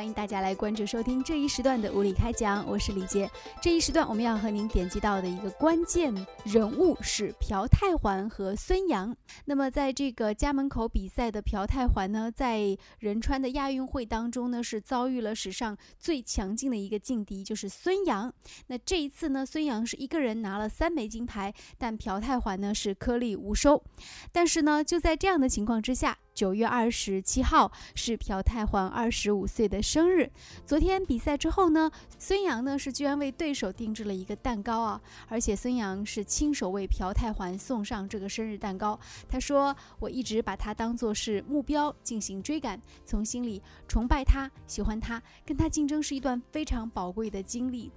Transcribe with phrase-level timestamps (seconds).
[0.00, 3.30] 欢迎大家来关注收听这一时段的无理开讲，我是李杰。
[3.60, 9.14] 这一时段我们要和您点击到的一个关键人物是朴泰桓和孙杨。
[9.44, 18.32] 那么在这个家门口比赛的朴泰桓呢，在仁川的亚运会当中呢，是遭遇了史上最强劲的一个劲敌，就是孙杨。
[18.68, 23.84] 那这一次呢，孙杨是一个人拿了三枚金牌，但朴泰桓呢是颗粒无收。
[24.32, 26.16] 但是呢，就在这样的情况之下。
[26.34, 30.30] 九月二十七号是朴泰桓二十五岁的生日。
[30.64, 38.98] 昨天比赛之后呢，孙杨呢是居然为对手定制了一个蛋糕啊，而且孙杨是亲手为朴泰桓送上这个生日蛋糕。
[39.28, 47.90] 他说：“我一直把他当作是目标进行追赶，从心里崇拜他，喜欢他，跟他竞争是一段非常宝贵的经历。”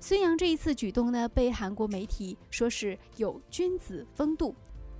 [0.00, 4.54] 孙杨这一次举动呢，被韩国媒体说是有君子风度。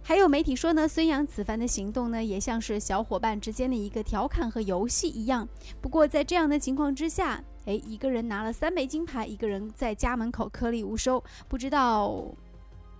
[0.06, 5.48] 还有媒体说呢，孙杨此番的行动呢，也像是小伙伴之间的一个调侃和游戏一样。
[5.80, 12.22] 不过在这样的情况之下，哎，一个人拿了三枚金牌，一个人在家门口颗粒无收，不知道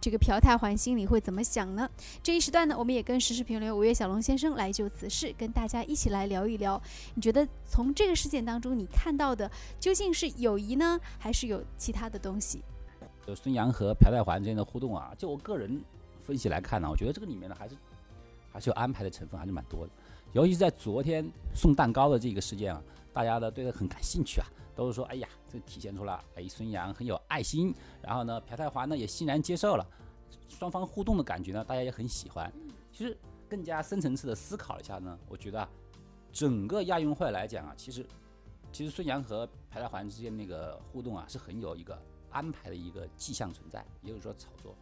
[0.00, 1.86] 这个朴泰桓心里会怎么想呢？
[2.22, 6.80] 这一时段呢，我们也跟时事评论员五月小龙先生来就此事跟大家一起来聊一聊。
[7.14, 12.62] 你觉得从这个事件当中你看到的究竟是友谊呢，还是有其他的东西？
[13.26, 15.84] 就孙杨和朴泰桓之间的互动啊，就我个人。
[16.24, 17.76] 分析来看呢，我觉得这个里面呢还是
[18.50, 19.92] 还是有安排的成分，还是蛮多的。
[20.32, 29.86] 尤其是在昨天送蛋糕的这个事件啊，大家呢对他很感兴趣啊，都是说，哎呀，这体现出了哎孙杨很有爱心，然后呢朴泰桓呢也欣然接受了，
[30.48, 32.52] 双方互动的感觉呢大家也很喜欢。
[32.90, 33.16] 其实
[33.48, 35.68] 更加深层次的思考一下呢，我觉得啊
[36.32, 38.04] 整个亚运会来讲啊，其实
[38.72, 41.96] 其实孙杨和朴泰桓之间那个互动啊是很有一个
[42.30, 44.74] 安排的一个迹象存在，也就是说炒作。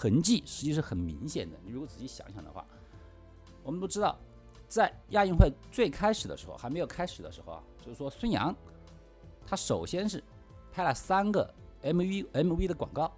[0.00, 1.58] 痕迹实际是很明显的。
[1.62, 2.66] 你如果仔细想想的话，
[3.62, 4.18] 我们都知道，
[4.66, 8.56] 在亚运会最开始的时候，还没有开始的时候啊，就是说孙杨，
[9.46, 10.24] 他首先是
[10.72, 13.12] 拍了三个 MV MV 的广告，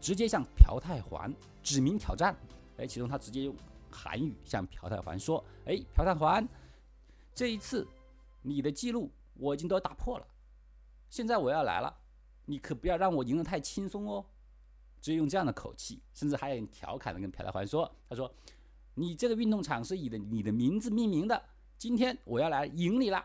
[0.00, 2.36] 直接向朴泰桓指名挑战。
[2.76, 3.56] 哎，其中他直接用
[3.90, 6.48] 韩语向朴泰桓说：“哎，朴泰桓，
[7.34, 7.84] 这一次
[8.42, 10.26] 你的记录我已经都打破了，
[11.10, 11.92] 现在我要来了，
[12.44, 14.24] 你可不要让我赢得太轻松哦。”
[15.06, 18.28] 直接用这样的口气，甚至还有人调侃的跟朴泰桓说：“他说，
[18.94, 21.40] 你这个运动场是以的你的名字命名的，
[21.78, 23.24] 今天我要来赢你了。”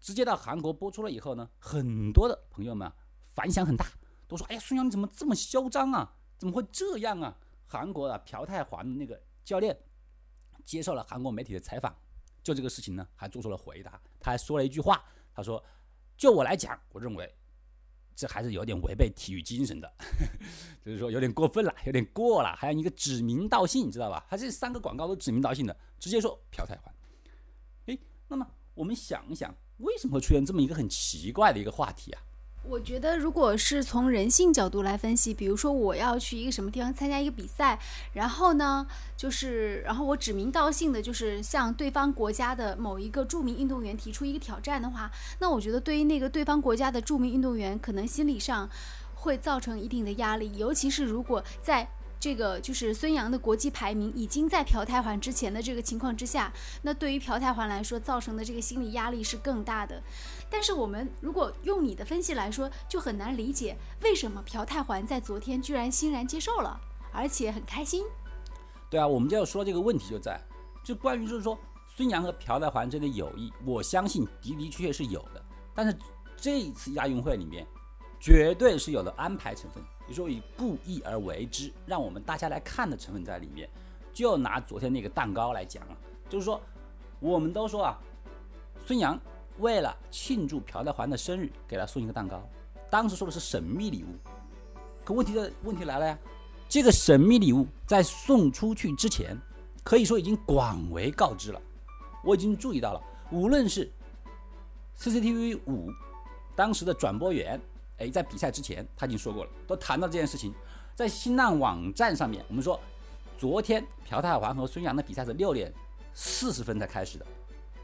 [0.00, 2.90] 直接到韩国播出了以后呢，很多的朋友们
[3.34, 3.84] 反响很大，
[4.26, 6.16] 都说：“哎呀，孙杨你怎么这么嚣张啊？
[6.38, 7.36] 怎么会这样啊？”
[7.68, 9.78] 韩国的朴泰桓的那个教练
[10.64, 11.94] 接受了韩国媒体的采访，
[12.42, 14.00] 就这个事情呢，还做出了回答。
[14.18, 15.62] 他还说了一句话，他说
[16.16, 17.30] ：“就我来讲，我认为。”
[18.14, 19.92] 这还是有点违背体育精神的，
[20.84, 22.54] 就是说有点过分了，有点过了。
[22.56, 24.24] 还有一个指名道姓，你知道吧？
[24.28, 26.94] 他这三个广告都指名道姓的，直接说朴泰桓。
[27.86, 32.22] 哎，那么我们想一想，为什么会出现这么一个很奇怪的一个话题啊？
[32.64, 37.78] 我觉得，如果是从人性角度来分析，比如说我要去一个什么地方参加一个比赛，
[38.14, 38.86] 然后呢，
[39.16, 48.70] 就是然后我指名道姓的，就是向对方国家的某一个著名运动员提出一个挑战的话，那我觉得对于那个对方国家的著名运动员，可能心理上
[49.14, 51.88] 会造成一定的压力，尤其是如果在。
[52.22, 56.52] 这个就是孙杨的国际排名已经在朴泰桓之前的这个情况之下，
[56.82, 60.00] 那对于朴泰桓来说造成的这个心理压力是更大的。
[60.48, 66.80] 但是我们如果用你的分析来说，就很难理解为什么朴泰桓在昨天居然欣然接受了，
[67.12, 68.04] 而且很开心。
[68.88, 70.40] 对啊，我们就要说这个问题就在，
[70.84, 71.58] 就关于就是说
[71.96, 75.44] 孙杨和朴泰桓之间的友谊，我相信的的确确是有的。
[75.74, 75.98] 但是
[76.36, 77.66] 这一次亚运会里面，
[78.20, 79.82] 绝对是有了安排成分。
[80.12, 83.68] 说以故意而为之，让我们大家来看的成分在里面，
[84.12, 85.96] 就拿昨天那个蛋糕来讲啊，
[86.28, 86.60] 就是说，
[87.20, 87.98] 我们都说啊，
[88.86, 89.18] 孙杨
[89.58, 92.42] 为了庆祝朴泰桓的生日，给他送一个蛋糕，
[92.90, 94.08] 当时说的是神秘礼物，
[95.04, 96.18] 可问题的问题来了呀，
[96.68, 99.36] 这个神秘礼物在送出去之前，
[99.82, 101.60] 可以说已经广为告知了，
[102.24, 103.90] 我已经注意到了，无论是
[104.98, 105.90] CCTV 五
[106.54, 107.60] 当时的转播员。
[108.02, 110.52] 哎，在比赛之前他已经说过了，都谈到这件事情，
[110.92, 112.78] 在新浪网站上面，我们说，
[113.38, 115.72] 昨天朴泰桓和孙杨的比赛是六点
[116.12, 117.26] 四十分才开始的，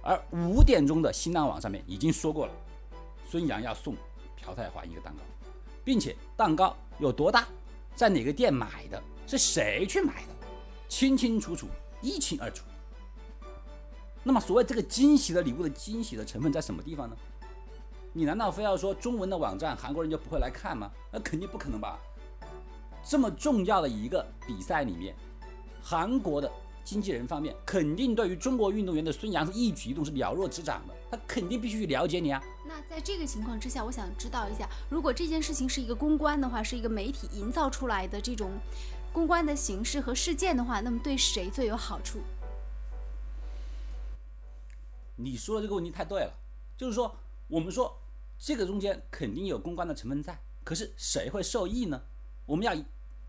[0.02, 2.52] 而五点钟的新浪网上面已经说过了，
[3.30, 3.94] 孙杨要送
[4.36, 5.22] 朴泰桓一个蛋糕，
[5.84, 7.46] 并且蛋糕有多大，
[7.94, 10.28] 在哪个店买的，是谁去买的，
[10.88, 11.68] 清清楚楚，
[12.02, 12.64] 一清二楚。
[14.24, 17.16] 那么，所谓这个惊喜的礼物的惊喜的成分在什么地方呢？
[18.12, 20.90] 你难道非要说中文的网站韩国人就不会来看吗？
[21.12, 21.98] 那肯定不可能吧！
[23.04, 25.14] 这么重要的一个比赛里面，
[25.82, 26.50] 韩国的
[26.84, 32.42] 经纪人方面，肯定对于中国运动员的孙杨是一举一动是了若指掌的，他肯定必须去了解你啊。
[32.66, 38.50] 那在这个情况之下，我想知道一下，如果这件事情是一个公关的话，是一个媒体营造出来的这种
[39.12, 42.18] 公关的形式和事件的话，那么对谁最有好处？
[45.16, 46.32] 你说的这个问题太对了，
[46.76, 47.14] 就是说
[47.48, 48.00] 我们说
[48.38, 52.02] 这个中间肯定有公关的成分在，可是谁会受益呢？
[52.46, 52.74] 我们要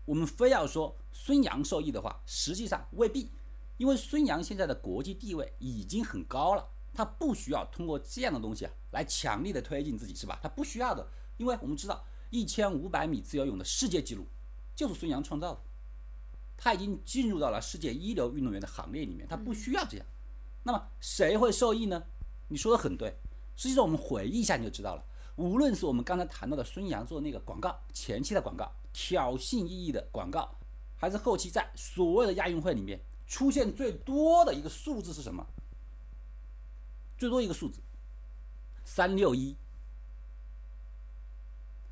[0.04, 3.30] 我们非要说孙杨受益的话，实际上未必。
[3.78, 10.38] 因为孙杨现在的国际地位已经很高了，他不需要通过这样的东西啊来强力的推进自己，是吧？
[10.42, 11.08] 他不需要的，
[11.38, 14.26] 因为我们知道一千五百米自由泳的世界纪录
[14.76, 15.60] 就是孙杨创造的，
[16.58, 20.06] 他已经进入到了世界一流运动员的行列里面，他不需要这样。
[20.64, 22.04] 那么谁会受益呢？
[22.48, 23.16] 你说的很对，
[23.60, 25.04] 实际上我们回忆一下你就知道了。
[25.36, 30.56] 无论是我们刚才谈到的孙杨做那个广告，前期的广告，挑衅意义的广告，
[30.96, 32.98] 还是后期在所有的亚运会里面。
[33.26, 35.46] 出现最多的一个数字是什么？
[37.18, 37.82] 最多一个数字，
[38.82, 39.54] 三六一。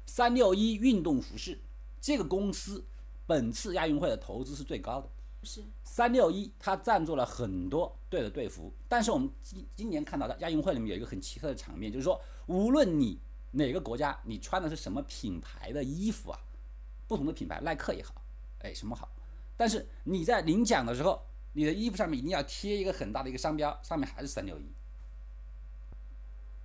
[0.07, 1.61] 三六一运动服饰
[2.01, 2.83] 这个公司，
[3.27, 5.11] 本次亚运会的投资是最高的。
[5.43, 8.73] 是三六一，它赞助了很多队的队服。
[8.89, 13.19] 但是我们今今年看到的亚运会里面有一个很奇特的场面，就是说，无论你
[13.53, 16.39] 哪个国家，你穿的是什么品牌的衣服啊，
[17.07, 18.15] 不同的品牌，耐克也好，
[18.61, 19.09] 哎，什么好，
[19.57, 21.21] 但是你在领奖的时候。
[21.55, 24.63] 你的衣服上面一定要贴一个很大的一个商标，上面还是三六一。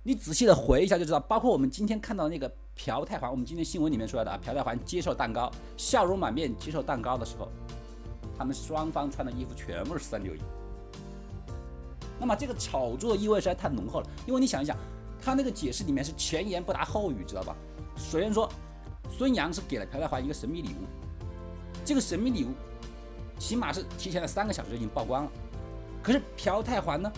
[0.04, 7.48] 你仔细的回忆一下就知道，包括我们今天看到那个朴泰桓，我们今天新闻里面出来的啊，朴泰桓接受蛋糕，笑容满面接受蛋糕的时候，
[8.38, 10.40] 他们双方穿的衣服全部是三六一。
[12.18, 14.76] 那么这个炒作意味实在太浓厚了，因为你想一想，
[15.22, 17.54] 他那个解释里面是前言不搭后语，知道吧？
[17.96, 18.48] 首先说，
[19.10, 20.86] 孙杨是给了朴泰桓一个神秘礼物，
[21.84, 22.48] 这个神秘礼物。
[23.36, 25.30] 起码是提前了三个小时就已经曝光了，
[26.04, 27.12] 可是朴泰桓呢？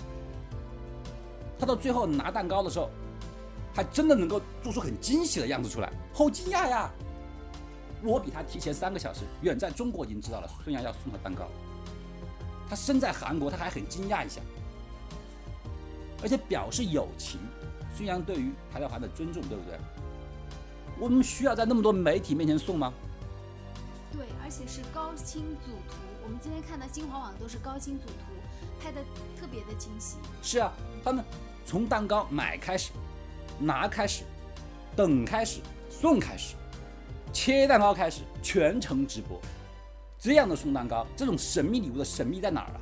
[1.59, 2.89] 他到最后拿蛋糕的时候，
[3.75, 6.91] 还真的能够做出很惊喜的样子出来，好惊讶呀！
[8.03, 11.49] 我比他提前三个小时，远在中国已经知道了孙杨要送他蛋糕，
[12.69, 14.41] 他身在韩国他还很惊讶一下，
[16.23, 17.41] 而且表示友情。
[17.95, 19.79] 孙杨对于朴泰桓的尊重，对不对？
[20.99, 22.93] 我们需要在那么多媒体面前送吗？
[24.13, 25.97] 对，而且是高清组图。
[26.23, 28.35] 我们今天看到新华网都是高清组图，
[28.83, 29.01] 拍的
[29.41, 30.17] 特别的清晰。
[30.43, 30.73] 是啊，
[31.03, 31.25] 他们
[31.65, 32.93] 从蛋糕买开始，
[33.59, 34.25] 拿开始，
[34.95, 36.55] 等开始，送开始，
[37.37, 39.39] 切蛋糕开始，全程直播。
[40.19, 42.81] 这样的送蛋糕，这种神秘礼物的神秘在哪儿啊？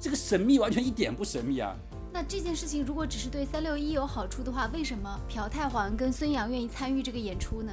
[0.00, 1.76] 这个神秘完全一点不神秘啊！
[2.10, 7.70] 那这件事情如果只是对三六一有好处的话，为什么朴泰桓跟孙杨愿意参与这个演出呢？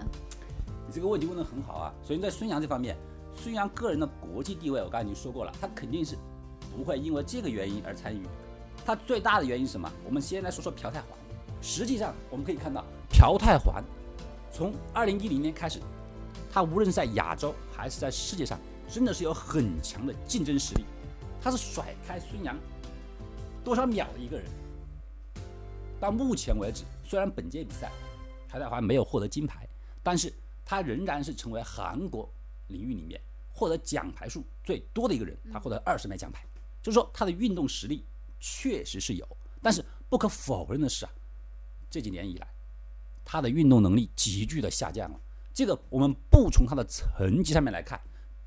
[0.86, 1.94] 你这个问题问得很好啊！
[2.02, 2.98] 首先在孙杨这方面。
[3.34, 6.18] 孙杨个人的国际地位，我刚才已经说过了，他肯定是
[6.76, 8.22] 不会因为这个原因而参与。
[8.86, 9.90] 他最大的原因是什么？
[10.06, 11.08] 我们先来说说朴泰桓。
[11.62, 13.82] 实际上，我们可以看到，朴泰桓
[14.54, 15.82] 从二零一零年开始，
[16.52, 20.86] 他无论是在亚洲还是在世界上，真的是有很强的竞争实力。
[21.42, 22.56] 他是甩开孙杨
[23.64, 24.46] 多少秒的一个人。
[26.00, 27.92] 到目前为止，虽然本届比赛
[28.48, 29.68] 柴泰华没有获得金牌，
[30.04, 30.32] 但是
[30.64, 32.32] 他仍然是成为韩国。
[32.70, 33.20] 领域里面
[33.52, 36.46] 获得奖牌数最多的一个人，他获得二十枚奖牌，
[36.82, 38.06] 就是说他的运动实力
[38.40, 41.12] 确实是有，但是不可否认的是啊，
[41.90, 42.48] 这几年以来，
[43.24, 45.20] 他的运动能力急剧的下降了。
[45.54, 48.00] 这个我们不从他的成绩上面来看，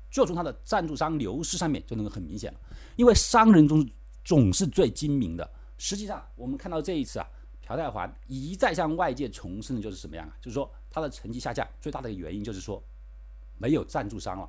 [0.09, 2.59] 就从他的赞助商流失上面就能够很明显了。
[2.95, 3.87] 因为商人中
[4.23, 5.49] 总是最精明的。
[5.77, 7.27] 实际上，我们看到这一次啊，
[7.65, 10.35] 朴泰桓一再向外界重申的就是什么样啊？
[10.41, 12.83] 就是说他的成绩下降最大的原因就是说。
[13.59, 14.47] 没有赞助商了。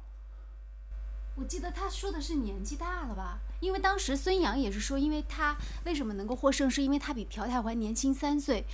[1.34, 3.38] 我记得他说的是年纪大了吧？
[3.58, 5.56] 因为当时孙杨也是说，因为他
[5.86, 8.66] 为什么能够获胜，是因为他比朴泰桓年轻三岁。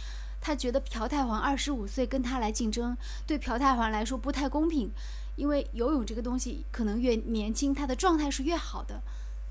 [0.44, 2.94] 他觉得朴泰桓二十五岁跟他来竞争，
[3.26, 4.90] 对朴泰桓来说不太公平。
[5.36, 9.00] 因为游泳这个东西，可能越年轻，他的状态是越好的，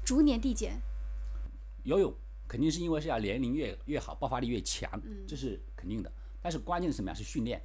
[0.06, 0.80] 逐年递减。
[1.82, 2.14] 游泳
[2.48, 4.88] 肯定是因为是要年龄越越好，爆发力越强，
[5.28, 6.12] 这是肯定的。
[6.44, 7.14] 但是关键是什么呀？
[7.16, 7.60] 是训练。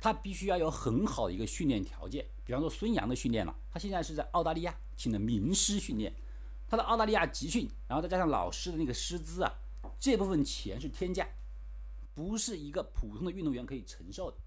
[0.00, 6.12] 他必须要有很好的一个训练条件，比方说孙杨的训练了，他现在是在澳大利亚请的名师训练，
[6.68, 9.54] 他的澳大利亚集训，然后再加上老师的那个师资啊，
[10.00, 11.26] 这部分钱是天价，
[12.16, 14.38] 不是一个普通的运动员可以承受的。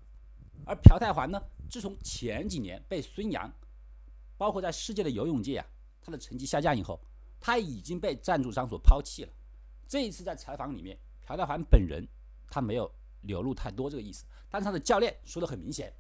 [0.66, 3.48] 而朴泰桓呢，自从前几年被孙杨，
[4.38, 5.68] 包括在世界的游泳界啊，
[6.02, 7.00] 他的成绩下降以后，
[7.40, 9.32] 他已经被赞助商所抛弃了。
[9.88, 12.04] 这一次在采访里面，朴泰桓本人
[12.50, 14.26] 他没有流露太多这个意思。
[14.50, 15.94] 但是他的教练说的很明显，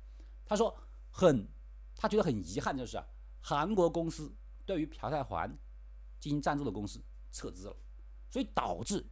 [0.43, 0.75] 他说
[1.11, 1.47] 很，
[1.95, 2.99] 他觉得很遗憾，就是
[3.39, 4.35] 韩国公司
[4.65, 5.55] 对于朴泰桓
[6.19, 6.99] 进行赞助的公司
[7.31, 7.77] 撤资了，
[8.27, 9.07] 所以导致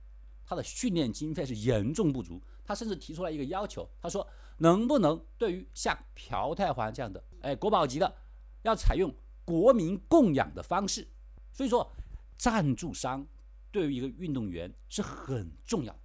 [0.48, 2.42] 他的训练经费是严重不足。
[2.66, 4.28] 他甚至提出来一个要求，他说
[4.58, 8.16] 能不能对于像朴泰桓这样的哎国宝级的，
[8.64, 9.14] 要采用
[9.46, 11.08] 国民供养的方式。
[11.52, 11.90] 所以说，
[12.38, 13.26] 赞助商
[13.72, 15.96] 对于一个运动员是很重要。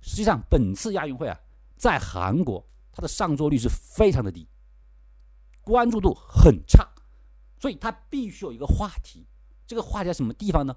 [0.00, 1.38] 实际上，本次亚运会啊，
[1.76, 4.48] 在韩国它的上座率是非常的低，
[5.60, 6.88] 关注度很差，
[7.58, 9.26] 所以他必须有一个话题。
[9.66, 10.76] 这个话题在什么地方呢？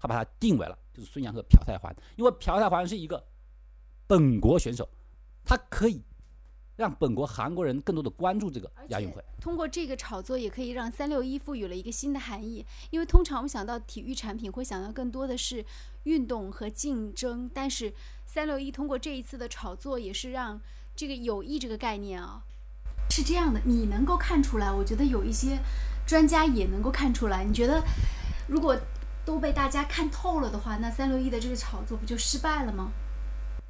[0.00, 3.22] 他把它定为了就是孙杨和朴泰桓，因为朴泰桓是一个。
[4.06, 4.88] 本国选手，
[5.44, 6.02] 他可以
[6.74, 9.24] 让本国韩国人更多的关注这个亚运会。
[9.40, 12.66] 通过这个炒作，也可以让三六一赋予了一个新的含义。
[12.90, 15.64] 因为通常我们想到体育产品，会想到更多的是
[16.02, 17.94] 运动和竞争，但是
[18.26, 20.60] 三六一通过这一次的炒作，也是让
[20.96, 22.42] 这个友谊这个概念啊，
[23.10, 23.60] 是这样的。
[23.64, 25.56] 你能够看出来，我觉得有一些
[26.04, 27.44] 专家也能够看出来。
[27.44, 27.80] 你觉得，
[28.48, 28.76] 如果
[29.30, 32.90] 都被大家看透了的话，那三六一的这个炒作不就失败了吗？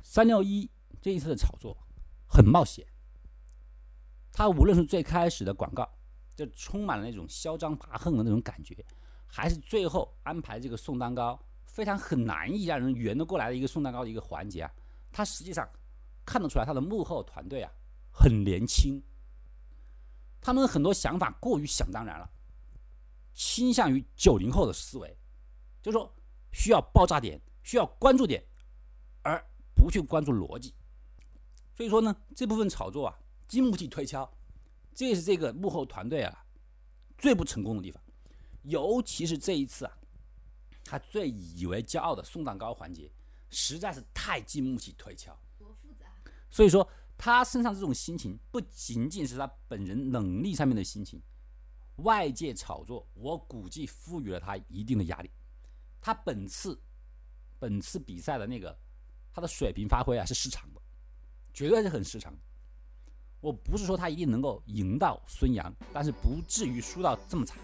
[0.03, 0.67] 三六一
[1.03, 1.77] 这一次的炒作
[2.27, 2.87] 很冒险，
[4.33, 5.87] 他无论是最开始的广告，
[6.35, 8.75] 就充满了那种嚣张跋扈的那种感觉，
[9.27, 14.73] 还是最后安排这个送蛋糕，非常很难以让人圆得过来的一个送蛋糕的一个环节啊，
[15.13, 15.69] 他实际上
[16.25, 17.71] 看得出来他的幕后团队啊
[18.11, 19.03] 很年轻，
[20.41, 22.31] 他们很多想法过于想当然了，
[23.35, 25.15] 倾向于九零后的思维，
[25.83, 26.15] 就是说
[26.53, 28.45] 需要爆炸点，需要关注点，
[29.23, 29.45] 而。
[29.73, 30.75] 不去关注逻辑，
[31.75, 33.19] 所以说呢，这部分炒作啊，
[33.49, 34.31] 经不起推敲，
[34.95, 36.45] 这也是这个幕后团队啊
[37.17, 38.03] 最不成功的地方。
[38.65, 39.99] 尤其是这一次啊，
[40.85, 43.11] 他最以为骄傲的送蛋糕环节，
[43.49, 45.35] 实在是太经不起推敲。
[45.57, 46.13] 多复杂。
[46.51, 51.23] 所以说，他身上这种心情，不仅仅是他本人能力上面的心情，
[51.97, 55.31] 外界炒作，我估计赋予了他一定的压力。
[56.01, 56.81] 他本次
[57.59, 58.77] 本次比赛的那个。
[59.33, 60.81] 他的水平发挥啊是失常的，
[61.55, 62.35] 绝对是很失常。
[63.41, 67.57] 我不是说他一定能够赢到孙杨，但是不至于输到这么惨，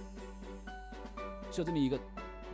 [1.50, 1.98] 是有这么一个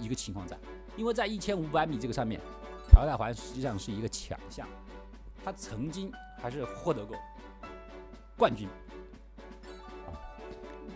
[0.01, 0.59] 一个情况在。
[0.97, 2.41] 因为在一千五百米这个上面，
[2.89, 4.67] 朴泰桓实际上是一个强项，
[5.45, 6.11] 他曾经
[6.41, 7.15] 还是获得过
[8.39, 8.67] 冠军。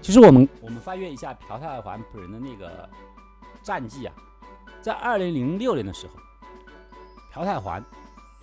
[0.00, 2.88] 其实我们我们翻阅一下朴泰桓本人的那个
[3.62, 4.16] 战绩啊，
[4.86, 6.12] 在二零零六年的时候，
[7.32, 7.84] 朴泰桓。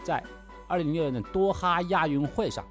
[0.04, 0.22] 在
[0.68, 2.66] 二零零六年的多哈亚运会上，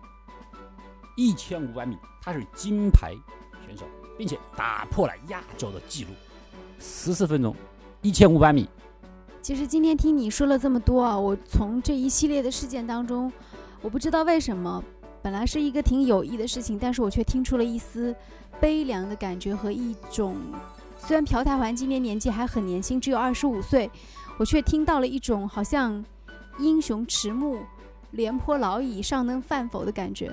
[1.16, 3.14] 一千五百米他是金牌
[3.66, 3.86] 选手，
[4.18, 6.10] 并且打破了亚洲的纪录，
[6.78, 7.56] 十四分钟
[8.02, 8.68] 一千五百米。
[9.40, 13.32] 其实今天听你说了这么多啊，我从这一系列的事件当中，
[13.80, 14.84] 我不知道为什么，
[15.22, 18.14] 本来是一个挺有益的事情，但是我却听出了一丝
[18.60, 20.36] 悲凉的感觉和一种，
[21.06, 23.90] 虽然朴泰桓今年年纪还很年轻，只有二十五岁，
[24.38, 26.04] 我却听到了一种好像。
[26.58, 27.56] 英雄迟暮，
[28.10, 30.30] 廉颇老矣，尚能饭否的感觉。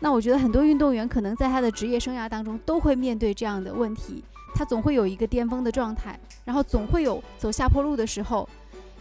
[0.00, 4.22] 那我觉得很多运动员可能在他的职业生涯当中都会面对这样的问题，
[4.54, 8.46] 他总会有一个巅峰的状态，然后总会有走下坡路的时候，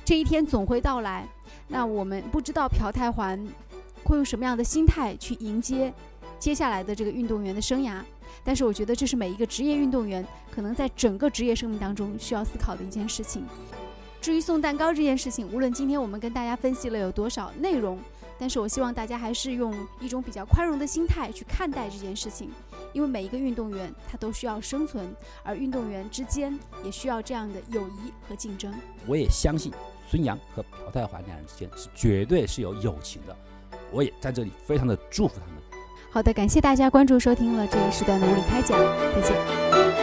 [0.05, 1.27] 这一天总会到来。
[1.67, 3.37] 那我们不知道朴泰桓
[4.05, 5.93] 会用什么样的心态去迎接
[6.39, 8.01] 接下来的这个运动员的生涯，
[8.43, 13.45] 但是我觉得这是每一个职业运动员可能在整个职业生命当中需要思考的一件事情。
[14.19, 17.99] 至于送蛋糕这件事情，无论今天我们跟大家分析了有多少内容，
[18.37, 22.51] 但是我希望大家还是用一种比较宽容的心态去看待这件事情，
[22.93, 25.11] 因为每一个运动员他都需要生存，
[25.41, 28.71] 而运动员之间也需要这样的友谊和竞争。
[29.07, 29.71] 我也相信
[30.07, 33.35] 孙杨和朴泰桓两人之间是绝对是有友情的，
[33.91, 35.55] 我也在这里非常的祝福他们。
[36.13, 38.77] 好的，感谢大家关注收听了这一时段的物理开讲，
[39.15, 40.00] 再见。